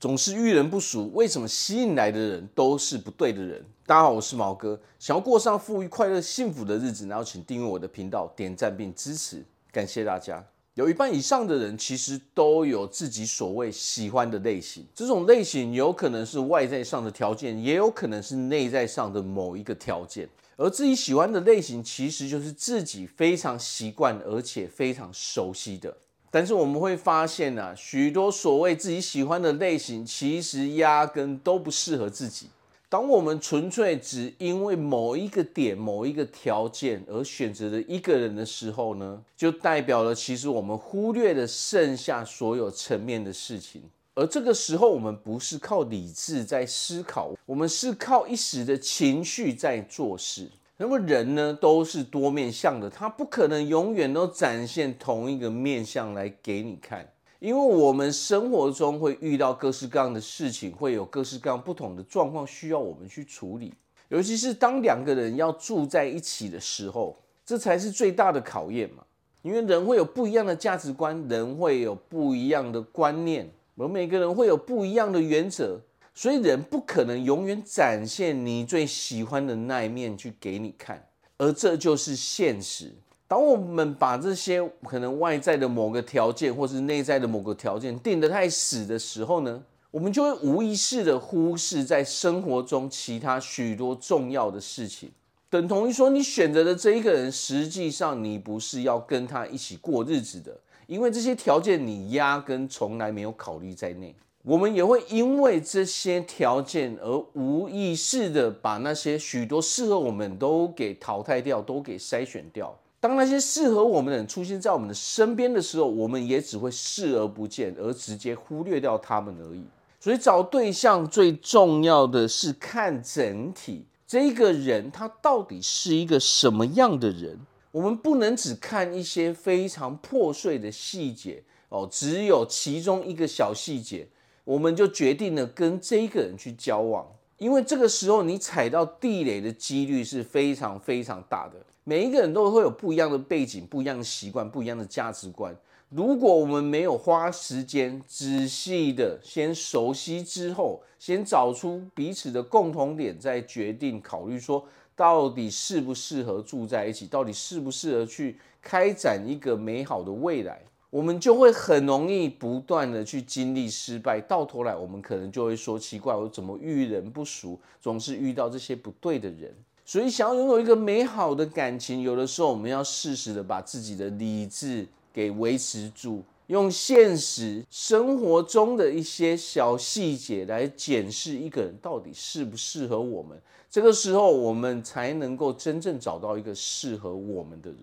[0.00, 3.62] 总是遇人不淑，为什么吸引来的人都是不对的人？
[3.84, 10.42] 大家好，我是毛哥，想要过上富裕、快乐、幸福的日子，然后请订阅我的频道，点赞并支持，感谢大家。
[10.72, 20.26] 有一半以上的人其实都有自己所谓喜欢的类型，这种类型有可能是外在上的条件，也有可能是内在上的某一个条件。
[20.56, 25.94] 而自己喜欢的类型，其实就是自己非常习惯而且非常熟悉的。
[26.30, 32.46] 但是我们会发现啊，许多所谓自己喜欢的类型，其实压根都不适合自己。
[32.88, 43.82] 当我们纯粹只因为某一个点、某一个条件而选择了一个人的时候呢，就代表了其实我们忽略了剩下所有层面的事情。
[44.14, 50.50] 而这个时候，我们不是靠理智在思考，我们是靠一时的情绪在做事。
[50.82, 57.06] 那么人呢，都是多面向的，他不可能永远都展现同一个面向来给你看，
[57.38, 63.74] 因为我们生活中会遇到各式各样的事情，会有各式各样不同的状况需要我们去处理，
[64.08, 69.04] 尤其是当两个人要住在一起的时候，这才是最大的考验嘛，
[69.42, 73.46] 因为人会有不一样的价值观，人会有不一样的观念，
[73.76, 75.78] 而每个人会有不一样的原则。
[76.20, 81.02] 所以人不可能永远展现你最喜欢的那一面去给你看，
[81.38, 82.92] 而这就是现实。
[83.26, 95.10] 当我们把这些可能外在的某个条件，或是内在的某个条件定得太死的时候呢，我们就会无意识地忽视在生活中其他许多重要的事情，
[95.48, 104.14] 等同于说你选择的这一个人，实际上你不是要跟他一起过日子的，因为这些条件你压根从来没有考虑在内。
[104.42, 112.74] 我们也会因为这些条件而无意识的把那些许多适合我们都给淘汰掉，都给筛选掉。
[112.98, 119.62] 当那些适合我们的人出现在我们的身边的时候，我们也只会视而不见，而直接忽略掉他们而已。
[119.98, 127.38] 所以找对象最重要的是看整体，这个人他到底是一个什么样的人。
[127.72, 134.08] 我们不能只看一些非常破碎的细节哦，只有其中一个小细节。
[134.50, 137.06] 我们就决定了跟这个人去交往，
[137.38, 141.54] 因为这个时候你踩到地雷的几率是非常非常大的。
[141.84, 145.56] 每一个人都会有不一样的背景、不一样的习惯、不一样的价值观。
[145.88, 154.66] 如果我们没有花时间仔细的先熟悉之后，先找出彼此的共同点，再决定考虑说
[154.96, 160.60] 到底适不适合住在一起，到底适不适合去开展一个美好的未来。
[160.90, 169.54] 我们就会很容易不断的去经历失败，到头来我们可能就会说奇怪，我怎么遇人不淑，总是遇到这些不对的人。
[169.84, 183.40] 所以想要拥有一个美好的感情，有的时候我们要适时的把自己的理智给维持住，用现实生活中的一些小细节来检视一个人到底适不适合我们。
[183.68, 187.78] 这个时候，我们才能够真正找到一个适合我们的人。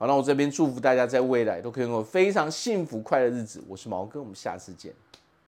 [0.00, 3.62] 好，那我这边祝福大家在未来都可以有非常幸福快乐的日子。
[3.68, 4.94] 我是毛哥，我们下次见。